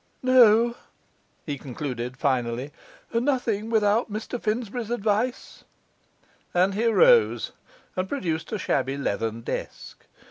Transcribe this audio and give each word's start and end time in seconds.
'No,' 0.23 0.73
he 1.45 1.59
concluded 1.59 2.17
finally, 2.17 2.71
'nothing 3.13 3.69
without 3.69 4.11
Mr 4.11 4.41
Finsbury's 4.41 4.89
advice.' 4.89 5.63
And 6.55 6.73
he 6.73 6.85
arose 6.85 7.51
and 7.95 8.09
produced 8.09 8.51
a 8.51 8.57
shabby 8.57 8.97
leathern 8.97 9.41
desk. 9.41 10.07